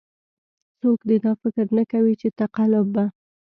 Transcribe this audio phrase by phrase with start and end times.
[0.79, 3.05] څوک دې دا فکر نه کوي چې تقلب به.